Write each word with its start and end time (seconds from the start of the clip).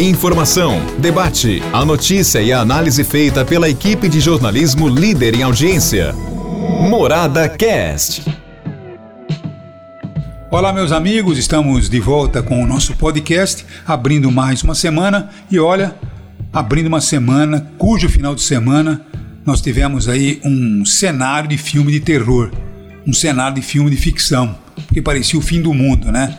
Informação, 0.00 0.80
debate, 1.00 1.60
a 1.72 1.84
notícia 1.84 2.40
e 2.40 2.52
a 2.52 2.60
análise 2.60 3.02
feita 3.02 3.44
pela 3.44 3.68
equipe 3.68 4.08
de 4.08 4.20
jornalismo 4.20 4.88
líder 4.88 5.34
em 5.34 5.42
audiência. 5.42 6.12
Morada 6.88 7.48
Cast. 7.48 8.22
Olá, 10.52 10.72
meus 10.72 10.92
amigos, 10.92 11.36
estamos 11.36 11.90
de 11.90 11.98
volta 11.98 12.40
com 12.44 12.62
o 12.62 12.66
nosso 12.66 12.94
podcast, 12.94 13.66
abrindo 13.84 14.30
mais 14.30 14.62
uma 14.62 14.76
semana 14.76 15.30
e 15.50 15.58
olha, 15.58 15.96
abrindo 16.52 16.86
uma 16.86 17.00
semana 17.00 17.66
cujo 17.76 18.08
final 18.08 18.36
de 18.36 18.42
semana 18.42 19.04
nós 19.44 19.60
tivemos 19.60 20.08
aí 20.08 20.40
um 20.44 20.86
cenário 20.86 21.48
de 21.48 21.58
filme 21.58 21.90
de 21.90 21.98
terror, 21.98 22.52
um 23.04 23.12
cenário 23.12 23.56
de 23.56 23.62
filme 23.62 23.90
de 23.90 23.96
ficção, 23.96 24.56
que 24.94 25.02
parecia 25.02 25.36
o 25.36 25.42
fim 25.42 25.60
do 25.60 25.74
mundo, 25.74 26.12
né? 26.12 26.38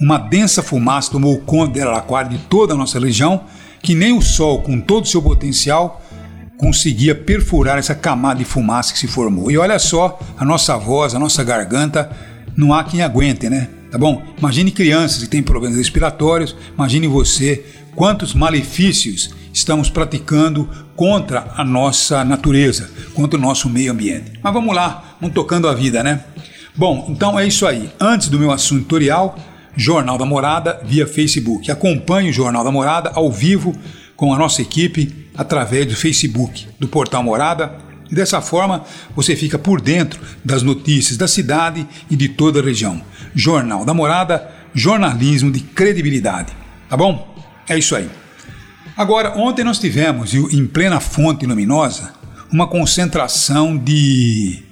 Uma 0.00 0.18
densa 0.18 0.62
fumaça 0.62 1.10
tomou 1.10 1.38
conta 1.38 1.72
de 1.72 1.80
Araraquara 1.80 2.28
de 2.28 2.38
toda 2.38 2.74
a 2.74 2.76
nossa 2.76 3.00
região, 3.00 3.44
que 3.82 3.94
nem 3.94 4.12
o 4.12 4.20
sol, 4.20 4.62
com 4.62 4.80
todo 4.80 5.04
o 5.04 5.08
seu 5.08 5.22
potencial, 5.22 6.02
conseguia 6.58 7.14
perfurar 7.14 7.78
essa 7.78 7.94
camada 7.94 8.38
de 8.38 8.44
fumaça 8.44 8.92
que 8.92 8.98
se 8.98 9.06
formou. 9.06 9.50
E 9.50 9.56
olha 9.56 9.78
só, 9.78 10.18
a 10.36 10.44
nossa 10.44 10.76
voz, 10.76 11.14
a 11.14 11.18
nossa 11.18 11.42
garganta, 11.42 12.10
não 12.56 12.74
há 12.74 12.84
quem 12.84 13.02
aguente, 13.02 13.48
né? 13.48 13.68
Tá 13.90 13.98
bom? 13.98 14.22
Imagine 14.38 14.70
crianças 14.70 15.22
que 15.22 15.28
têm 15.28 15.42
problemas 15.42 15.78
respiratórios, 15.78 16.56
imagine 16.74 17.06
você 17.06 17.64
quantos 17.94 18.34
malefícios 18.34 19.30
estamos 19.52 19.88
praticando 19.88 20.68
contra 20.94 21.46
a 21.56 21.64
nossa 21.64 22.22
natureza, 22.24 22.90
contra 23.14 23.38
o 23.38 23.42
nosso 23.42 23.70
meio 23.70 23.92
ambiente. 23.92 24.32
Mas 24.42 24.52
vamos 24.52 24.74
lá, 24.74 25.16
vamos 25.20 25.34
tocando 25.34 25.68
a 25.68 25.74
vida, 25.74 26.02
né? 26.02 26.22
Bom, 26.74 27.06
então 27.08 27.38
é 27.38 27.46
isso 27.46 27.66
aí. 27.66 27.90
Antes 27.98 28.28
do 28.28 28.38
meu 28.38 28.50
assunto 28.50 28.82
tutorial, 28.82 29.38
Jornal 29.76 30.16
da 30.16 30.24
Morada 30.24 30.80
via 30.84 31.06
Facebook. 31.06 31.70
Acompanhe 31.70 32.30
o 32.30 32.32
Jornal 32.32 32.64
da 32.64 32.70
Morada 32.70 33.12
ao 33.14 33.30
vivo 33.30 33.76
com 34.16 34.32
a 34.32 34.38
nossa 34.38 34.62
equipe 34.62 35.28
através 35.36 35.86
do 35.86 35.94
Facebook, 35.94 36.66
do 36.80 36.88
Portal 36.88 37.22
Morada. 37.22 37.76
E 38.10 38.14
dessa 38.14 38.40
forma 38.40 38.84
você 39.14 39.36
fica 39.36 39.58
por 39.58 39.80
dentro 39.80 40.20
das 40.44 40.62
notícias 40.62 41.18
da 41.18 41.28
cidade 41.28 41.86
e 42.10 42.16
de 42.16 42.30
toda 42.30 42.60
a 42.60 42.62
região. 42.62 43.02
Jornal 43.34 43.84
da 43.84 43.92
Morada, 43.92 44.50
jornalismo 44.74 45.50
de 45.50 45.60
credibilidade. 45.60 46.52
Tá 46.88 46.96
bom? 46.96 47.34
É 47.68 47.76
isso 47.76 47.94
aí. 47.94 48.08
Agora, 48.96 49.36
ontem 49.36 49.62
nós 49.62 49.78
tivemos, 49.78 50.32
em 50.32 50.66
plena 50.66 51.00
fonte 51.00 51.44
luminosa, 51.44 52.14
uma 52.50 52.66
concentração 52.66 53.76
de 53.76 54.62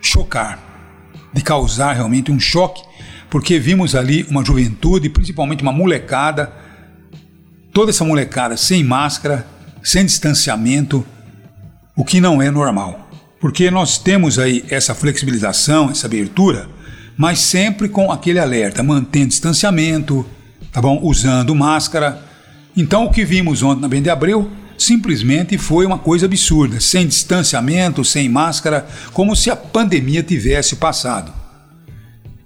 chocar, 0.00 0.60
de 1.32 1.42
causar 1.42 1.94
realmente 1.94 2.30
um 2.30 2.38
choque 2.38 2.82
porque 3.30 3.58
vimos 3.58 3.94
ali 3.94 4.24
uma 4.28 4.44
juventude, 4.44 5.08
principalmente 5.08 5.62
uma 5.62 5.72
molecada, 5.72 6.52
toda 7.72 7.90
essa 7.90 8.04
molecada 8.04 8.56
sem 8.56 8.84
máscara, 8.84 9.46
sem 9.82 10.06
distanciamento, 10.06 11.04
o 11.96 12.04
que 12.04 12.20
não 12.20 12.40
é 12.40 12.50
normal. 12.50 13.10
Porque 13.40 13.70
nós 13.70 13.98
temos 13.98 14.38
aí 14.38 14.64
essa 14.70 14.94
flexibilização, 14.94 15.90
essa 15.90 16.06
abertura, 16.06 16.68
mas 17.16 17.40
sempre 17.40 17.88
com 17.88 18.10
aquele 18.10 18.38
alerta, 18.38 18.82
mantendo 18.82 19.28
distanciamento, 19.28 20.24
tá 20.72 20.80
bom? 20.80 21.00
Usando 21.02 21.54
máscara. 21.54 22.22
Então 22.76 23.04
o 23.04 23.10
que 23.10 23.24
vimos 23.24 23.62
ontem 23.62 23.82
na 23.82 23.88
Bende 23.88 24.08
Abreu 24.08 24.50
simplesmente 24.78 25.56
foi 25.58 25.86
uma 25.86 25.98
coisa 25.98 26.26
absurda, 26.26 26.80
sem 26.80 27.06
distanciamento, 27.06 28.04
sem 28.04 28.28
máscara, 28.28 28.86
como 29.12 29.36
se 29.36 29.50
a 29.50 29.56
pandemia 29.56 30.22
tivesse 30.22 30.76
passado. 30.76 31.43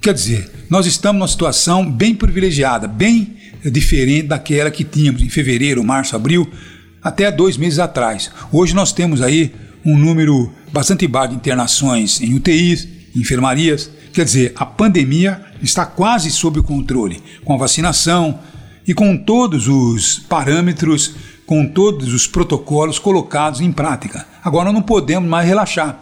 Quer 0.00 0.14
dizer, 0.14 0.48
nós 0.70 0.86
estamos 0.86 1.18
numa 1.18 1.28
situação 1.28 1.90
bem 1.90 2.14
privilegiada, 2.14 2.86
bem 2.86 3.36
diferente 3.64 4.28
daquela 4.28 4.70
que 4.70 4.84
tínhamos 4.84 5.20
em 5.20 5.28
fevereiro, 5.28 5.82
março, 5.82 6.14
abril, 6.14 6.48
até 7.02 7.32
dois 7.32 7.56
meses 7.56 7.80
atrás. 7.80 8.30
Hoje 8.52 8.74
nós 8.74 8.92
temos 8.92 9.20
aí 9.20 9.52
um 9.84 9.98
número 9.98 10.52
bastante 10.72 11.06
baixo 11.08 11.30
de 11.30 11.36
internações 11.36 12.20
em 12.20 12.32
UTIs, 12.32 12.86
enfermarias. 13.16 13.90
Quer 14.12 14.24
dizer, 14.24 14.52
a 14.54 14.64
pandemia 14.64 15.40
está 15.60 15.84
quase 15.84 16.30
sob 16.30 16.62
controle, 16.62 17.20
com 17.44 17.54
a 17.54 17.58
vacinação 17.58 18.38
e 18.86 18.94
com 18.94 19.16
todos 19.16 19.66
os 19.66 20.20
parâmetros, 20.20 21.12
com 21.44 21.66
todos 21.66 22.14
os 22.14 22.24
protocolos 22.24 23.00
colocados 23.00 23.60
em 23.60 23.72
prática. 23.72 24.24
Agora 24.44 24.72
não 24.72 24.80
podemos 24.80 25.28
mais 25.28 25.46
relaxar. 25.46 25.98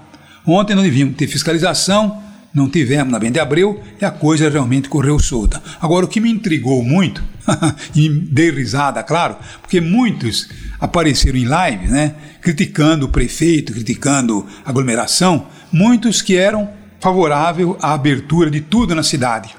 Ontem 0.46 0.74
nós 0.74 0.84
devíamos 0.84 1.16
ter 1.16 1.26
fiscalização, 1.26 2.25
não 2.56 2.70
tivemos 2.70 3.12
na 3.12 3.18
Bende 3.18 3.38
Abreu 3.38 3.82
e 4.00 4.04
a 4.04 4.10
coisa 4.10 4.48
realmente 4.48 4.88
correu 4.88 5.18
solta. 5.18 5.62
Agora, 5.78 6.06
o 6.06 6.08
que 6.08 6.20
me 6.20 6.30
intrigou 6.30 6.82
muito, 6.82 7.22
e 7.94 8.08
dei 8.08 8.50
risada, 8.50 9.02
claro, 9.02 9.36
porque 9.60 9.78
muitos 9.78 10.48
apareceram 10.80 11.38
em 11.38 11.44
live, 11.44 11.86
né, 11.88 12.14
criticando 12.40 13.04
o 13.04 13.10
prefeito, 13.10 13.74
criticando 13.74 14.46
a 14.64 14.70
aglomeração, 14.70 15.48
muitos 15.70 16.22
que 16.22 16.34
eram 16.34 16.70
favoráveis 16.98 17.68
à 17.82 17.92
abertura 17.92 18.50
de 18.50 18.62
tudo 18.62 18.94
na 18.94 19.02
cidade. 19.02 19.54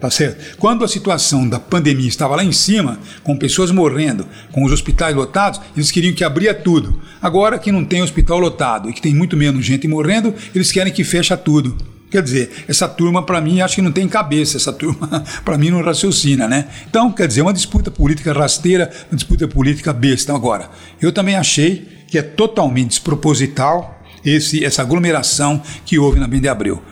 Tá 0.00 0.10
certo? 0.10 0.56
Quando 0.56 0.84
a 0.84 0.88
situação 0.88 1.46
da 1.46 1.60
pandemia 1.60 2.08
estava 2.08 2.34
lá 2.34 2.44
em 2.44 2.52
cima, 2.52 2.98
com 3.22 3.36
pessoas 3.36 3.70
morrendo, 3.70 4.26
com 4.52 4.64
os 4.64 4.72
hospitais 4.72 5.14
lotados, 5.14 5.60
eles 5.76 5.90
queriam 5.90 6.14
que 6.14 6.24
abria 6.24 6.54
tudo. 6.54 7.02
Agora 7.20 7.58
que 7.58 7.70
não 7.70 7.84
tem 7.84 8.00
hospital 8.00 8.38
lotado 8.38 8.88
e 8.88 8.92
que 8.94 9.02
tem 9.02 9.12
muito 9.12 9.36
menos 9.36 9.66
gente 9.66 9.86
morrendo, 9.86 10.32
eles 10.54 10.72
querem 10.72 10.92
que 10.92 11.04
fecha 11.04 11.36
tudo. 11.36 11.97
Quer 12.10 12.22
dizer, 12.22 12.64
essa 12.66 12.88
turma 12.88 13.22
para 13.22 13.40
mim 13.40 13.60
acho 13.60 13.76
que 13.76 13.82
não 13.82 13.92
tem 13.92 14.08
cabeça, 14.08 14.56
essa 14.56 14.72
turma 14.72 15.22
para 15.44 15.58
mim 15.58 15.70
não 15.70 15.82
raciocina, 15.82 16.48
né? 16.48 16.66
Então, 16.88 17.12
quer 17.12 17.26
dizer, 17.26 17.42
uma 17.42 17.52
disputa 17.52 17.90
política 17.90 18.32
rasteira, 18.32 18.90
uma 19.10 19.16
disputa 19.16 19.46
política 19.46 19.92
besta. 19.92 20.34
Agora, 20.34 20.70
eu 21.00 21.12
também 21.12 21.36
achei 21.36 21.86
que 22.06 22.18
é 22.18 22.22
totalmente 22.22 22.90
desproposital 22.90 24.02
esse, 24.24 24.64
essa 24.64 24.82
aglomeração 24.82 25.62
que 25.84 25.98
houve 25.98 26.18
na 26.18 26.26
Bento 26.26 26.42
de 26.42 26.48
Abreu. 26.48 26.82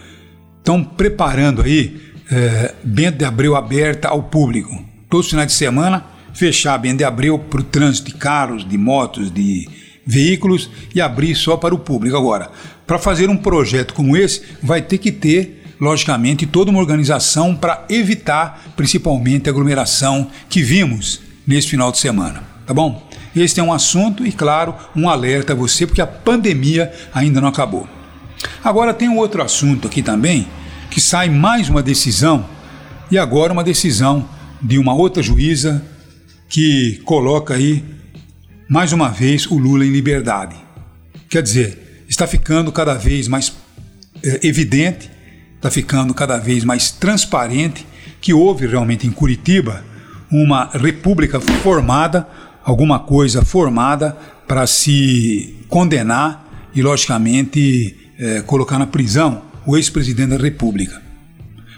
Estão 0.59 0.85
preparando 0.85 1.63
aí 1.63 1.99
é, 2.31 2.75
Bento 2.85 3.19
de 3.19 3.25
Abreu 3.25 3.57
aberta 3.57 4.09
ao 4.09 4.23
público. 4.25 4.85
Todos 5.09 5.27
os 5.27 5.31
finais 5.31 5.49
de 5.49 5.55
semana, 5.55 6.05
fechar 6.35 6.77
Bento 6.79 6.99
de 6.99 7.05
Abreu 7.05 7.39
para 7.39 7.61
o 7.61 7.65
trânsito 7.65 8.11
de 8.11 8.17
carros, 8.17 8.69
de 8.69 8.77
motos, 8.77 9.33
de 9.33 9.67
veículos 10.07 10.71
e 10.95 11.01
abrir 11.01 11.35
só 11.35 11.57
para 11.57 11.75
o 11.75 11.79
público. 11.79 12.17
Agora, 12.17 12.51
para 12.87 12.99
fazer 12.99 13.29
um 13.29 13.37
projeto 13.37 13.93
como 13.93 14.17
esse, 14.17 14.43
vai 14.63 14.81
ter 14.81 14.99
que 14.99 15.11
ter, 15.11 15.65
logicamente, 15.81 16.47
toda 16.47 16.71
uma 16.71 16.79
organização 16.79 17.57
para 17.57 17.85
evitar 17.89 18.73
principalmente 18.77 19.49
a 19.49 19.53
aglomeração 19.53 20.31
que 20.49 20.63
vimos 20.63 21.21
nesse 21.47 21.69
final 21.69 21.91
de 21.91 21.99
semana. 21.99 22.45
Tá 22.65 22.73
bom? 22.73 23.09
Este 23.35 23.61
é 23.61 23.63
um 23.63 23.73
assunto 23.73 24.27
e, 24.27 24.33
claro, 24.33 24.75
um 24.95 25.09
alerta 25.09 25.53
a 25.53 25.57
você, 25.57 25.87
porque 25.87 26.01
a 26.01 26.07
pandemia 26.07 26.93
ainda 27.13 27.41
não 27.41 27.49
acabou. 27.49 27.87
Agora 28.63 28.95
tem 28.95 29.09
um 29.09 29.19
outro 29.19 29.43
assunto 29.43 29.89
aqui 29.89 30.03
também, 30.03 30.47
que 30.91 31.01
sai 31.01 31.29
mais 31.29 31.69
uma 31.69 31.83
decisão, 31.83 32.47
e 33.11 33.19
agora 33.19 33.53
uma 33.53 33.63
decisão 33.63 34.29
de 34.61 34.79
uma 34.79 34.95
outra 34.95 35.23
juíza 35.23 35.85
que 36.49 37.01
coloca 37.05 37.55
aí 37.55 37.85
mais 38.69 38.93
uma 38.93 39.09
vez 39.09 39.47
o 39.47 39.57
Lula 39.57 39.85
em 39.85 39.91
liberdade. 39.91 40.57
Quer 41.29 41.43
dizer, 41.43 42.05
está 42.09 42.27
ficando 42.27 42.73
cada 42.73 42.95
vez 42.95 43.29
mais 43.29 43.53
é, 44.23 44.47
evidente, 44.47 45.11
está 45.57 45.71
ficando 45.71 46.13
cada 46.15 46.39
vez 46.39 46.65
mais 46.65 46.91
transparente 46.91 47.87
que 48.21 48.33
houve 48.33 48.67
realmente 48.67 49.07
em 49.07 49.11
Curitiba 49.11 49.85
uma 50.31 50.71
república 50.73 51.41
formada, 51.41 52.27
alguma 52.65 52.99
coisa 52.99 53.45
formada 53.45 54.17
para 54.47 54.67
se 54.67 55.57
condenar 55.69 56.71
e, 56.75 56.83
logicamente, 56.83 57.97
é, 58.19 58.43
colocar 58.43 58.79
na 58.79 58.87
prisão 58.87 59.43
o 59.65 59.77
ex-presidente 59.77 60.31
da 60.31 60.37
República. 60.37 61.01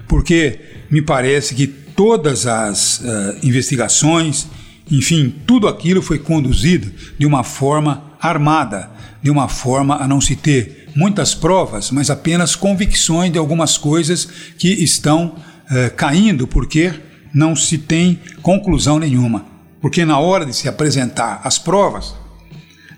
Porque 0.07 0.59
me 0.91 1.03
parece 1.03 1.55
que 1.55 1.67
todas 1.67 2.47
as 2.47 3.01
uh, 3.01 3.39
investigações, 3.43 4.47
enfim, 4.91 5.35
tudo 5.47 5.69
aquilo 5.69 6.03
foi 6.03 6.19
conduzido 6.19 6.91
de 7.19 7.27
uma 7.27 7.45
forma 7.45 8.05
armada, 8.21 8.91
de 9.23 9.31
uma 9.31 9.49
forma 9.49 9.97
a 9.97 10.09
não 10.09 10.21
se 10.21 10.37
ter 10.37 10.89
muitas 10.95 11.35
provas, 11.35 11.91
mas 11.91 12.11
apenas 12.11 12.57
convicções 12.57 13.33
de 13.33 13.39
algumas 13.39 13.77
coisas 13.77 14.27
que 14.59 14.69
estão 14.69 15.37
eh, 15.71 15.91
caindo 15.91 16.47
porque 16.47 16.93
não 17.33 17.55
se 17.55 17.79
tem 17.79 18.21
conclusão 18.43 18.99
nenhuma. 18.99 19.45
Porque 19.81 20.05
na 20.05 20.19
hora 20.19 20.45
de 20.45 20.55
se 20.55 20.69
apresentar 20.69 21.41
as 21.45 21.59
provas, 21.59 22.15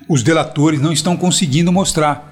os 0.08 0.22
delatores 0.22 0.81
não 0.81 0.92
estão 0.92 1.16
conseguindo 1.16 1.72
mostrar. 1.72 2.28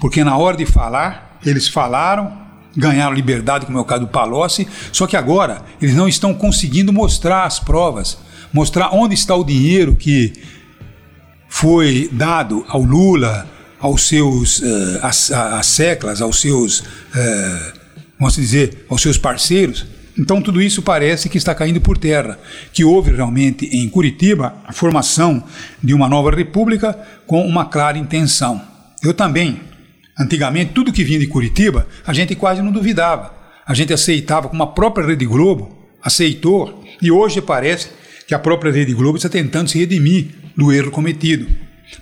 Porque 0.00 0.24
na 0.24 0.36
hora 0.36 0.56
de 0.56 0.64
falar, 0.64 1.38
eles 1.44 1.68
falaram, 1.68 2.32
ganharam 2.76 3.14
liberdade, 3.14 3.66
como 3.66 3.78
é 3.78 3.80
o 3.80 3.84
caso 3.84 4.02
do 4.02 4.08
Palocci, 4.08 4.66
só 4.90 5.06
que 5.06 5.16
agora 5.16 5.62
eles 5.80 5.94
não 5.94 6.08
estão 6.08 6.34
conseguindo 6.34 6.92
mostrar 6.92 7.44
as 7.44 7.58
provas 7.58 8.18
mostrar 8.54 8.94
onde 8.94 9.14
está 9.14 9.34
o 9.34 9.42
dinheiro 9.42 9.96
que 9.96 10.32
foi 11.48 12.08
dado 12.12 12.64
ao 12.68 12.82
Lula, 12.82 13.50
aos 13.80 14.04
seus 14.04 14.60
uh, 14.60 15.00
as, 15.02 15.30
as 15.32 15.66
seclas, 15.66 16.22
aos 16.22 16.40
seus, 16.40 16.80
uh, 16.80 17.72
vamos 18.18 18.36
dizer, 18.36 18.86
aos 18.88 19.02
seus 19.02 19.18
parceiros. 19.18 19.84
Então 20.16 20.40
tudo 20.40 20.62
isso 20.62 20.80
parece 20.80 21.28
que 21.28 21.36
está 21.36 21.52
caindo 21.52 21.80
por 21.80 21.98
terra, 21.98 22.38
que 22.72 22.84
houve 22.84 23.10
realmente 23.10 23.66
em 23.66 23.88
Curitiba 23.88 24.54
a 24.64 24.72
formação 24.72 25.42
de 25.82 25.92
uma 25.92 26.08
nova 26.08 26.30
república 26.30 26.96
com 27.26 27.44
uma 27.44 27.64
clara 27.64 27.98
intenção. 27.98 28.62
Eu 29.02 29.12
também, 29.12 29.60
antigamente, 30.16 30.72
tudo 30.72 30.92
que 30.92 31.02
vinha 31.02 31.18
de 31.18 31.26
Curitiba, 31.26 31.88
a 32.06 32.12
gente 32.12 32.36
quase 32.36 32.62
não 32.62 32.70
duvidava. 32.70 33.34
A 33.66 33.74
gente 33.74 33.92
aceitava 33.92 34.48
como 34.48 34.62
a 34.62 34.68
própria 34.68 35.06
Rede 35.06 35.26
Globo 35.26 35.76
aceitou, 36.00 36.84
e 37.02 37.10
hoje 37.10 37.40
parece 37.40 37.88
que 38.26 38.34
a 38.34 38.38
própria 38.38 38.72
Rede 38.72 38.94
Globo 38.94 39.16
está 39.16 39.28
tentando 39.28 39.70
se 39.70 39.78
redimir 39.78 40.28
do 40.56 40.72
erro 40.72 40.90
cometido. 40.90 41.46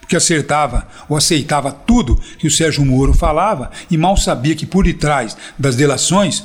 Porque 0.01 0.17
acertava 0.17 0.87
ou 1.09 1.17
aceitava 1.17 1.73
tudo 1.73 2.21
que 2.39 2.47
o 2.47 2.51
Sérgio 2.51 2.85
Moro 2.85 3.13
falava 3.13 3.71
e 3.91 3.97
mal 3.97 4.17
sabia 4.17 4.55
que 4.55 4.65
por 4.65 4.85
detrás 4.85 5.37
das 5.59 5.77
delações 5.77 6.45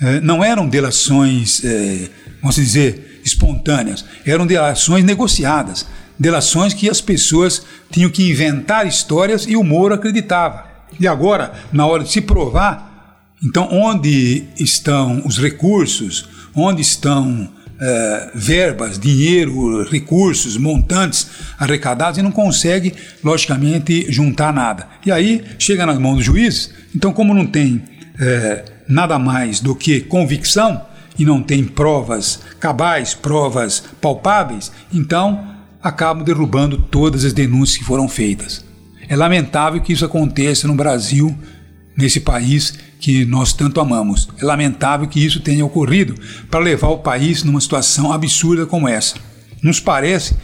é, 0.00 0.18
não 0.20 0.42
eram 0.42 0.66
delações, 0.66 1.62
é, 1.62 2.08
vamos 2.40 2.56
dizer, 2.56 3.20
espontâneas, 3.22 4.04
eram 4.24 4.46
delações 4.46 5.04
negociadas, 5.04 5.86
delações 6.18 6.72
que 6.72 6.88
as 6.88 7.00
pessoas 7.00 7.64
tinham 7.90 8.10
que 8.10 8.28
inventar 8.28 8.86
histórias 8.86 9.46
e 9.46 9.56
o 9.56 9.62
Moro 9.62 9.94
acreditava. 9.94 10.64
E 10.98 11.06
agora, 11.06 11.52
na 11.70 11.86
hora 11.86 12.02
de 12.02 12.10
se 12.10 12.22
provar, 12.22 13.30
então 13.42 13.68
onde 13.70 14.44
estão 14.58 15.22
os 15.26 15.38
recursos, 15.38 16.28
onde 16.54 16.82
estão 16.82 17.48
é, 17.80 18.30
verbas, 18.34 18.98
dinheiro, 18.98 19.82
recursos, 19.88 20.56
montantes 20.56 21.28
arrecadados 21.58 22.18
e 22.18 22.22
não 22.22 22.30
consegue, 22.30 22.94
logicamente, 23.24 24.10
juntar 24.12 24.52
nada. 24.52 24.86
E 25.04 25.10
aí 25.10 25.42
chega 25.58 25.86
nas 25.86 25.98
mãos 25.98 26.16
dos 26.16 26.24
juízes, 26.24 26.70
então, 26.94 27.12
como 27.12 27.32
não 27.32 27.46
tem 27.46 27.82
é, 28.20 28.64
nada 28.86 29.18
mais 29.18 29.60
do 29.60 29.74
que 29.74 30.00
convicção 30.00 30.82
e 31.18 31.24
não 31.24 31.42
tem 31.42 31.64
provas 31.64 32.40
cabais, 32.58 33.14
provas 33.14 33.82
palpáveis, 34.00 34.70
então 34.92 35.48
acabam 35.82 36.22
derrubando 36.22 36.76
todas 36.76 37.24
as 37.24 37.32
denúncias 37.32 37.78
que 37.78 37.84
foram 37.84 38.08
feitas. 38.08 38.64
É 39.08 39.16
lamentável 39.16 39.80
que 39.80 39.92
isso 39.92 40.04
aconteça 40.04 40.68
no 40.68 40.74
Brasil, 40.74 41.36
nesse 41.96 42.20
país 42.20 42.74
que 43.00 43.24
nós 43.24 43.52
tanto 43.52 43.80
amamos. 43.80 44.28
É 44.38 44.44
lamentável 44.44 45.08
que 45.08 45.24
isso 45.24 45.40
tenha 45.40 45.64
ocorrido 45.64 46.14
para 46.50 46.60
levar 46.60 46.88
o 46.88 46.98
país 46.98 47.42
numa 47.42 47.60
situação 47.60 48.12
absurda 48.12 48.66
como 48.66 48.86
essa. 48.86 49.16
Nos 49.62 49.80
parece, 49.80 50.36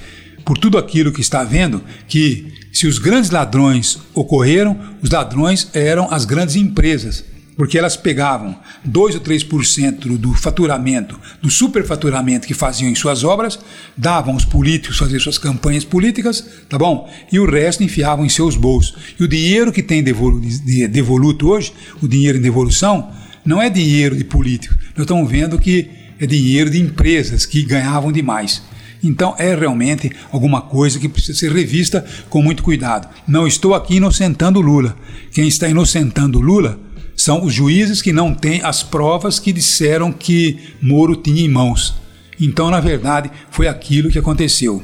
por 0.45 0.59
tudo 0.59 0.79
aquilo 0.79 1.13
que 1.13 1.21
está 1.21 1.45
vendo, 1.45 1.83
que 2.09 2.53
se 2.73 2.87
os 2.87 2.99
grandes 2.99 3.31
ladrões 3.31 3.99
ocorreram, 4.15 4.79
os 5.03 5.11
ladrões 5.11 5.69
eram 5.73 6.09
as 6.11 6.25
grandes 6.25 6.57
empresas 6.57 7.25
porque 7.57 7.79
elas 7.79 7.97
pegavam 7.97 8.55
2 8.85 9.15
ou 9.15 9.21
3% 9.21 10.19
do 10.19 10.35
faturamento, 10.35 11.19
do 11.41 11.51
superfaturamento 11.51 12.47
que 12.47 12.53
faziam 12.53 12.91
em 12.91 12.95
suas 12.95 13.25
obras, 13.25 13.59
davam 13.97 14.35
aos 14.35 14.45
políticos 14.45 14.99
fazer 14.99 15.19
suas 15.21 15.39
campanhas 15.39 15.85
políticas, 15.85 16.47
tá 16.69 16.77
bom? 16.79 17.11
E 17.33 17.41
o 17.41 17.51
resto 17.51 17.83
enfiavam 17.83 18.27
em 18.27 18.29
seus 18.29 18.57
bolsos. 18.57 18.95
E 19.19 19.25
o 19.25 19.29
dinheiro 19.29 19.73
que 19.73 19.83
tem 19.83 20.03
devoluto 20.03 21.49
hoje, 21.49 21.73
o 22.03 22.07
dinheiro 22.07 22.37
em 22.37 22.43
devolução, 22.43 23.11
não 23.45 23.63
é 23.63 23.71
dinheiro 23.71 24.15
de 24.17 24.25
políticos. 24.25 24.77
Nós 24.95 25.05
estamos 25.05 25.31
vendo 25.31 25.59
que 25.59 25.89
é 26.21 26.27
dinheiro 26.27 26.69
de 26.69 26.81
empresas 26.81 27.47
que 27.47 27.63
ganhavam 27.63 28.13
demais. 28.13 28.63
Então 29.03 29.35
é 29.39 29.55
realmente 29.55 30.11
alguma 30.33 30.61
coisa 30.61 30.99
que 30.99 31.09
precisa 31.09 31.39
ser 31.39 31.53
revista 31.53 32.05
com 32.29 32.43
muito 32.43 32.63
cuidado. 32.63 33.09
Não 33.27 33.47
estou 33.47 33.75
aqui 33.75 33.97
inocentando 33.97 34.61
Lula. 34.61 34.97
Quem 35.33 35.47
está 35.47 35.69
inocentando 35.69 36.41
Lula 36.41 36.81
são 37.17 37.45
os 37.45 37.55
juízes 37.55 38.03
que 38.03 38.13
não 38.13 38.35
têm 38.35 38.61
as 38.63 38.83
provas 38.83 39.39
que 39.39 39.53
disseram 39.53 40.13
que 40.13 40.75
Moro 40.81 41.17
tinha 41.17 41.43
em 41.43 41.49
mãos. 41.49 41.95
Então, 42.39 42.71
na 42.71 42.81
verdade, 42.81 43.31
foi 43.51 43.67
aquilo 43.67 44.11
que 44.11 44.19
aconteceu. 44.19 44.83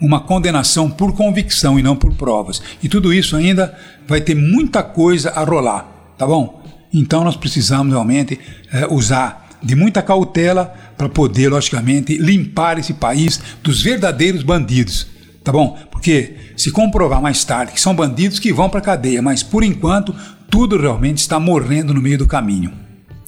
Uma 0.00 0.20
condenação 0.20 0.88
por 0.88 1.14
convicção 1.14 1.78
e 1.78 1.82
não 1.82 1.96
por 1.96 2.14
provas. 2.14 2.62
E 2.82 2.88
tudo 2.88 3.12
isso 3.12 3.36
ainda 3.36 3.76
vai 4.06 4.20
ter 4.20 4.34
muita 4.34 4.82
coisa 4.82 5.30
a 5.30 5.44
rolar, 5.44 6.14
tá 6.16 6.26
bom? 6.26 6.62
Então 6.92 7.24
nós 7.24 7.36
precisamos 7.36 7.92
realmente 7.92 8.38
é, 8.72 8.86
usar 8.86 9.48
de 9.62 9.74
muita 9.74 10.02
cautela 10.02 10.74
para 10.96 11.08
poder, 11.08 11.48
logicamente, 11.48 12.16
limpar 12.18 12.78
esse 12.78 12.94
país 12.94 13.40
dos 13.62 13.80
verdadeiros 13.80 14.42
bandidos, 14.42 15.06
tá 15.42 15.52
bom? 15.52 15.78
Porque 15.90 16.34
se 16.56 16.70
comprovar 16.70 17.22
mais 17.22 17.44
tarde 17.44 17.72
que 17.72 17.80
são 17.80 17.94
bandidos 17.94 18.38
que 18.38 18.52
vão 18.52 18.68
para 18.68 18.80
a 18.80 18.82
cadeia, 18.82 19.22
mas 19.22 19.42
por 19.42 19.62
enquanto 19.62 20.14
tudo 20.52 20.76
realmente 20.76 21.16
está 21.16 21.40
morrendo 21.40 21.94
no 21.94 22.02
meio 22.02 22.18
do 22.18 22.26
caminho. 22.26 22.74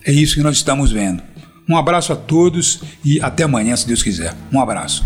É 0.07 0.13
isso 0.13 0.35
que 0.35 0.43
nós 0.43 0.57
estamos 0.57 0.93
vendo. 0.93 1.23
Um 1.67 1.75
abraço 1.75 2.13
a 2.13 2.17
todos 2.17 2.83
e 3.03 3.19
até 3.19 3.45
amanhã, 3.45 3.75
se 3.75 3.87
Deus 3.87 4.03
quiser. 4.03 4.35
Um 4.53 4.61
abraço. 4.61 5.03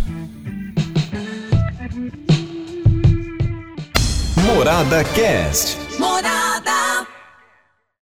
Morada 4.45 5.05
Cast. 5.05 5.79
Morada. 5.97 6.48